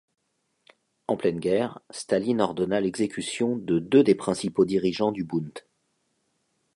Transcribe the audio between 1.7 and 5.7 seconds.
Staline ordonna l'exécution de deux des principaux dirigeants du Bund.